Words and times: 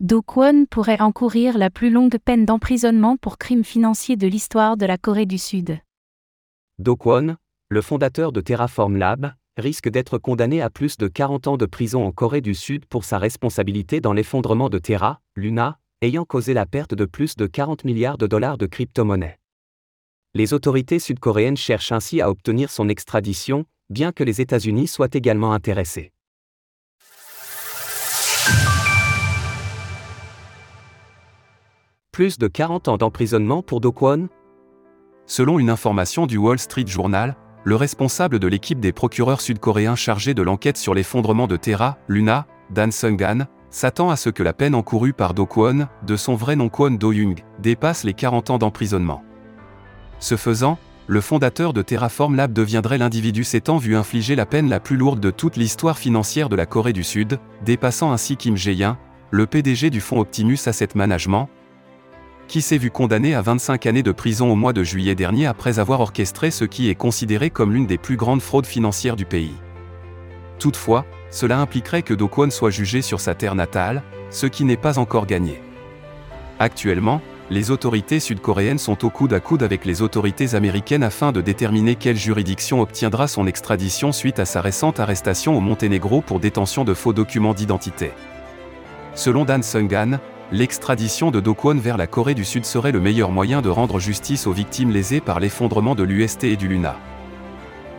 Do 0.00 0.22
Kwon 0.22 0.64
pourrait 0.64 1.02
encourir 1.02 1.58
la 1.58 1.68
plus 1.68 1.90
longue 1.90 2.16
peine 2.24 2.46
d'emprisonnement 2.46 3.18
pour 3.18 3.36
crimes 3.36 3.64
financiers 3.64 4.16
de 4.16 4.26
l'histoire 4.26 4.78
de 4.78 4.86
la 4.86 4.96
Corée 4.96 5.26
du 5.26 5.36
Sud. 5.36 5.78
Do 6.78 6.96
Kwon, 6.96 7.36
le 7.68 7.82
fondateur 7.82 8.32
de 8.32 8.40
Terraform 8.40 8.96
Lab, 8.96 9.34
risque 9.58 9.90
d'être 9.90 10.16
condamné 10.16 10.62
à 10.62 10.70
plus 10.70 10.96
de 10.96 11.06
40 11.06 11.48
ans 11.48 11.56
de 11.58 11.66
prison 11.66 12.02
en 12.02 12.12
Corée 12.12 12.40
du 12.40 12.54
Sud 12.54 12.86
pour 12.86 13.04
sa 13.04 13.18
responsabilité 13.18 14.00
dans 14.00 14.14
l'effondrement 14.14 14.70
de 14.70 14.78
Terra, 14.78 15.20
Luna, 15.36 15.78
ayant 16.00 16.24
causé 16.24 16.54
la 16.54 16.64
perte 16.64 16.94
de 16.94 17.04
plus 17.04 17.36
de 17.36 17.46
40 17.46 17.84
milliards 17.84 18.16
de 18.16 18.26
dollars 18.26 18.56
de 18.56 18.64
crypto-monnaies. 18.64 19.38
Les 20.32 20.54
autorités 20.54 20.98
sud-coréennes 20.98 21.58
cherchent 21.58 21.92
ainsi 21.92 22.22
à 22.22 22.30
obtenir 22.30 22.70
son 22.70 22.88
extradition, 22.88 23.66
bien 23.90 24.12
que 24.12 24.24
les 24.24 24.40
États-Unis 24.40 24.86
soient 24.86 25.12
également 25.12 25.52
intéressés. 25.52 26.10
Plus 32.20 32.36
de 32.36 32.48
40 32.48 32.88
ans 32.88 32.98
d'emprisonnement 32.98 33.62
pour 33.62 33.80
Do 33.80 33.92
Kwon? 33.92 34.28
Selon 35.24 35.58
une 35.58 35.70
information 35.70 36.26
du 36.26 36.36
Wall 36.36 36.58
Street 36.58 36.84
Journal, 36.86 37.34
le 37.64 37.76
responsable 37.76 38.38
de 38.38 38.46
l'équipe 38.46 38.78
des 38.78 38.92
procureurs 38.92 39.40
sud-coréens 39.40 39.96
chargés 39.96 40.34
de 40.34 40.42
l'enquête 40.42 40.76
sur 40.76 40.92
l'effondrement 40.92 41.46
de 41.46 41.56
Terra, 41.56 41.96
Luna, 42.08 42.46
Dan 42.68 42.92
Sung-gan, 42.92 43.46
s'attend 43.70 44.10
à 44.10 44.16
ce 44.16 44.28
que 44.28 44.42
la 44.42 44.52
peine 44.52 44.74
encourue 44.74 45.14
par 45.14 45.32
Do 45.32 45.46
Kwon, 45.46 45.88
de 46.06 46.16
son 46.16 46.34
vrai 46.34 46.56
nom 46.56 46.68
Kwon 46.68 46.90
Do-young, 46.90 47.42
dépasse 47.58 48.04
les 48.04 48.12
40 48.12 48.50
ans 48.50 48.58
d'emprisonnement. 48.58 49.24
Ce 50.18 50.36
faisant, 50.36 50.76
le 51.06 51.22
fondateur 51.22 51.72
de 51.72 51.80
Terraform 51.80 52.36
Lab 52.36 52.52
deviendrait 52.52 52.98
l'individu 52.98 53.44
s'étant 53.44 53.78
vu 53.78 53.96
infliger 53.96 54.36
la 54.36 54.44
peine 54.44 54.68
la 54.68 54.78
plus 54.78 54.98
lourde 54.98 55.20
de 55.20 55.30
toute 55.30 55.56
l'histoire 55.56 55.96
financière 55.96 56.50
de 56.50 56.56
la 56.56 56.66
Corée 56.66 56.92
du 56.92 57.02
Sud, 57.02 57.38
dépassant 57.64 58.12
ainsi 58.12 58.36
Kim 58.36 58.58
Jae-in, 58.58 58.98
le 59.30 59.46
PDG 59.46 59.88
du 59.88 60.02
fonds 60.02 60.20
Optimus 60.20 60.58
Asset 60.66 60.88
Management, 60.94 61.48
qui 62.50 62.62
s'est 62.62 62.78
vu 62.78 62.90
condamné 62.90 63.36
à 63.36 63.42
25 63.42 63.86
années 63.86 64.02
de 64.02 64.10
prison 64.10 64.50
au 64.50 64.56
mois 64.56 64.72
de 64.72 64.82
juillet 64.82 65.14
dernier 65.14 65.46
après 65.46 65.78
avoir 65.78 66.00
orchestré 66.00 66.50
ce 66.50 66.64
qui 66.64 66.90
est 66.90 66.96
considéré 66.96 67.48
comme 67.48 67.72
l'une 67.72 67.86
des 67.86 67.96
plus 67.96 68.16
grandes 68.16 68.42
fraudes 68.42 68.66
financières 68.66 69.14
du 69.14 69.24
pays. 69.24 69.54
Toutefois, 70.58 71.06
cela 71.30 71.60
impliquerait 71.60 72.02
que 72.02 72.12
Do 72.12 72.26
Kwon 72.26 72.50
soit 72.50 72.70
jugé 72.70 73.02
sur 73.02 73.20
sa 73.20 73.36
terre 73.36 73.54
natale, 73.54 74.02
ce 74.30 74.46
qui 74.46 74.64
n'est 74.64 74.76
pas 74.76 74.98
encore 74.98 75.26
gagné. 75.26 75.62
Actuellement, 76.58 77.22
les 77.50 77.70
autorités 77.70 78.18
sud-coréennes 78.18 78.78
sont 78.78 79.04
au 79.04 79.10
coude 79.10 79.32
à 79.32 79.38
coude 79.38 79.62
avec 79.62 79.84
les 79.84 80.02
autorités 80.02 80.56
américaines 80.56 81.04
afin 81.04 81.30
de 81.30 81.40
déterminer 81.40 81.94
quelle 81.94 82.16
juridiction 82.16 82.80
obtiendra 82.80 83.28
son 83.28 83.46
extradition 83.46 84.10
suite 84.10 84.40
à 84.40 84.44
sa 84.44 84.60
récente 84.60 84.98
arrestation 84.98 85.56
au 85.56 85.60
Monténégro 85.60 86.20
pour 86.20 86.40
détention 86.40 86.82
de 86.82 86.94
faux 86.94 87.12
documents 87.12 87.54
d'identité. 87.54 88.10
Selon 89.14 89.44
Dan 89.44 89.62
Sungan, 89.62 90.18
l'extradition 90.52 91.30
de 91.30 91.40
Do 91.40 91.54
Kwon 91.54 91.76
vers 91.76 91.96
la 91.96 92.06
Corée 92.06 92.34
du 92.34 92.44
Sud 92.44 92.64
serait 92.64 92.92
le 92.92 93.00
meilleur 93.00 93.30
moyen 93.30 93.62
de 93.62 93.68
rendre 93.68 94.00
justice 94.00 94.46
aux 94.46 94.52
victimes 94.52 94.90
lésées 94.90 95.20
par 95.20 95.38
l'effondrement 95.38 95.94
de 95.94 96.02
l'UST 96.02 96.44
et 96.44 96.56
du 96.56 96.66
Luna. 96.66 96.96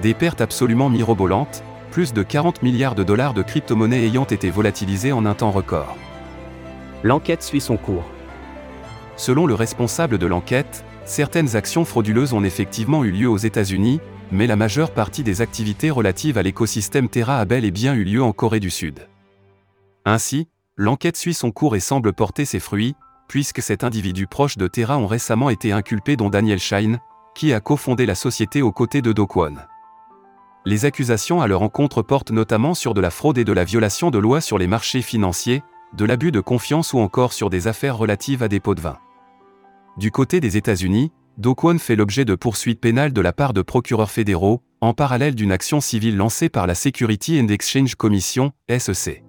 Des 0.00 0.14
pertes 0.14 0.40
absolument 0.40 0.88
mirobolantes, 0.88 1.62
plus 1.90 2.12
de 2.12 2.22
40 2.22 2.62
milliards 2.62 2.94
de 2.94 3.04
dollars 3.04 3.34
de 3.34 3.42
crypto-monnaies 3.42 4.04
ayant 4.04 4.24
été 4.24 4.50
volatilisées 4.50 5.12
en 5.12 5.26
un 5.26 5.34
temps 5.34 5.50
record. 5.50 5.96
L'enquête 7.02 7.42
suit 7.42 7.60
son 7.60 7.76
cours. 7.76 8.04
Selon 9.16 9.46
le 9.46 9.54
responsable 9.54 10.18
de 10.18 10.26
l'enquête, 10.26 10.84
certaines 11.04 11.56
actions 11.56 11.84
frauduleuses 11.84 12.32
ont 12.32 12.44
effectivement 12.44 13.04
eu 13.04 13.10
lieu 13.10 13.28
aux 13.28 13.36
États-Unis, 13.36 14.00
mais 14.30 14.46
la 14.46 14.56
majeure 14.56 14.92
partie 14.92 15.22
des 15.22 15.40
activités 15.40 15.90
relatives 15.90 16.38
à 16.38 16.42
l'écosystème 16.42 17.08
Terra 17.08 17.40
a 17.40 17.44
bel 17.44 17.64
et 17.64 17.70
bien 17.70 17.94
eu 17.94 18.04
lieu 18.04 18.22
en 18.22 18.32
Corée 18.32 18.60
du 18.60 18.70
Sud. 18.70 19.08
Ainsi, 20.04 20.48
L'enquête 20.80 21.16
suit 21.16 21.34
son 21.34 21.50
cours 21.50 21.74
et 21.74 21.80
semble 21.80 22.12
porter 22.12 22.44
ses 22.44 22.60
fruits, 22.60 22.94
puisque 23.26 23.60
cet 23.60 23.82
individu 23.82 24.28
proche 24.28 24.56
de 24.56 24.68
Terra 24.68 24.96
ont 24.96 25.08
récemment 25.08 25.50
été 25.50 25.72
inculpés 25.72 26.16
dont 26.16 26.30
Daniel 26.30 26.60
Shine, 26.60 27.00
qui 27.34 27.52
a 27.52 27.58
cofondé 27.58 28.06
la 28.06 28.14
société 28.14 28.62
aux 28.62 28.70
côtés 28.70 29.02
de 29.02 29.12
Do 29.12 29.26
Kwon. 29.26 29.56
Les 30.64 30.84
accusations 30.84 31.40
à 31.40 31.48
leur 31.48 31.62
encontre 31.62 32.02
portent 32.02 32.30
notamment 32.30 32.74
sur 32.74 32.94
de 32.94 33.00
la 33.00 33.10
fraude 33.10 33.38
et 33.38 33.44
de 33.44 33.52
la 33.52 33.64
violation 33.64 34.12
de 34.12 34.18
lois 34.18 34.40
sur 34.40 34.56
les 34.56 34.68
marchés 34.68 35.02
financiers, 35.02 35.64
de 35.94 36.04
l'abus 36.04 36.30
de 36.30 36.40
confiance 36.40 36.92
ou 36.92 37.00
encore 37.00 37.32
sur 37.32 37.50
des 37.50 37.66
affaires 37.66 37.96
relatives 37.96 38.44
à 38.44 38.48
des 38.48 38.60
pots 38.60 38.76
de 38.76 38.80
vin. 38.80 38.98
Du 39.96 40.12
côté 40.12 40.38
des 40.38 40.56
États-Unis, 40.56 41.10
Do 41.38 41.56
Kwon 41.56 41.78
fait 41.78 41.96
l'objet 41.96 42.24
de 42.24 42.36
poursuites 42.36 42.80
pénales 42.80 43.12
de 43.12 43.20
la 43.20 43.32
part 43.32 43.52
de 43.52 43.62
procureurs 43.62 44.12
fédéraux, 44.12 44.62
en 44.80 44.94
parallèle 44.94 45.34
d'une 45.34 45.50
action 45.50 45.80
civile 45.80 46.16
lancée 46.16 46.48
par 46.48 46.68
la 46.68 46.76
Security 46.76 47.40
and 47.40 47.48
Exchange 47.48 47.96
Commission, 47.96 48.52
SEC 48.68 49.24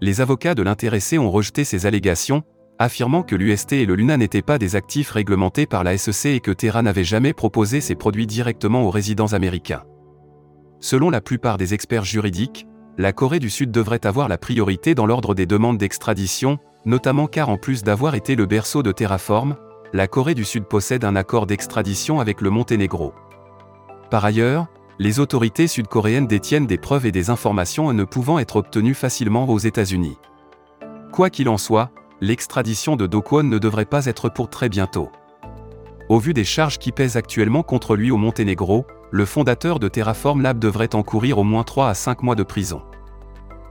les 0.00 0.20
avocats 0.20 0.54
de 0.54 0.62
l'intéressé 0.62 1.18
ont 1.18 1.30
rejeté 1.30 1.64
ces 1.64 1.86
allégations, 1.86 2.42
affirmant 2.78 3.22
que 3.22 3.36
l'UST 3.36 3.74
et 3.74 3.86
le 3.86 3.94
Luna 3.94 4.16
n'étaient 4.16 4.40
pas 4.40 4.58
des 4.58 4.74
actifs 4.74 5.10
réglementés 5.10 5.66
par 5.66 5.84
la 5.84 5.98
SEC 5.98 6.36
et 6.36 6.40
que 6.40 6.50
Terra 6.50 6.82
n'avait 6.82 7.04
jamais 7.04 7.34
proposé 7.34 7.82
ces 7.82 7.94
produits 7.94 8.26
directement 8.26 8.82
aux 8.82 8.90
résidents 8.90 9.34
américains. 9.34 9.84
Selon 10.80 11.10
la 11.10 11.20
plupart 11.20 11.58
des 11.58 11.74
experts 11.74 12.06
juridiques, 12.06 12.66
la 12.96 13.12
Corée 13.12 13.38
du 13.38 13.50
Sud 13.50 13.70
devrait 13.70 14.06
avoir 14.06 14.28
la 14.28 14.38
priorité 14.38 14.94
dans 14.94 15.04
l'ordre 15.04 15.34
des 15.34 15.44
demandes 15.44 15.76
d'extradition, 15.76 16.58
notamment 16.86 17.26
car 17.26 17.50
en 17.50 17.58
plus 17.58 17.82
d'avoir 17.82 18.14
été 18.14 18.34
le 18.34 18.46
berceau 18.46 18.82
de 18.82 18.92
Terraform, 18.92 19.56
la 19.92 20.06
Corée 20.06 20.34
du 20.34 20.44
Sud 20.44 20.64
possède 20.64 21.04
un 21.04 21.16
accord 21.16 21.46
d'extradition 21.46 22.20
avec 22.20 22.40
le 22.40 22.48
Monténégro. 22.48 23.12
Par 24.10 24.24
ailleurs, 24.24 24.68
les 24.98 25.20
autorités 25.20 25.66
sud-coréennes 25.66 26.26
détiennent 26.26 26.66
des 26.66 26.78
preuves 26.78 27.06
et 27.06 27.12
des 27.12 27.30
informations 27.30 27.92
ne 27.92 28.04
pouvant 28.04 28.38
être 28.38 28.56
obtenues 28.56 28.94
facilement 28.94 29.48
aux 29.48 29.58
États-Unis. 29.58 30.18
Quoi 31.12 31.30
qu'il 31.30 31.48
en 31.48 31.58
soit, 31.58 31.90
l'extradition 32.20 32.96
de 32.96 33.06
Do 33.06 33.22
Kwon 33.22 33.44
ne 33.44 33.58
devrait 33.58 33.84
pas 33.84 34.06
être 34.06 34.28
pour 34.28 34.50
très 34.50 34.68
bientôt. 34.68 35.10
Au 36.08 36.18
vu 36.18 36.34
des 36.34 36.44
charges 36.44 36.78
qui 36.78 36.92
pèsent 36.92 37.16
actuellement 37.16 37.62
contre 37.62 37.96
lui 37.96 38.10
au 38.10 38.16
Monténégro, 38.16 38.84
le 39.10 39.24
fondateur 39.24 39.78
de 39.78 39.88
Terraform 39.88 40.42
Lab 40.42 40.58
devrait 40.58 40.94
encourir 40.94 41.38
au 41.38 41.44
moins 41.44 41.64
3 41.64 41.88
à 41.88 41.94
5 41.94 42.22
mois 42.22 42.34
de 42.34 42.42
prison. 42.42 42.82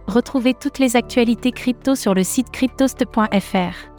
Retrouvez 0.08 0.54
toutes 0.54 0.80
les 0.80 0.96
actualités 0.96 1.52
crypto 1.52 1.96
sur 1.96 2.14
le 2.14 2.24
site 2.24 2.50
cryptost.fr. 2.52 3.90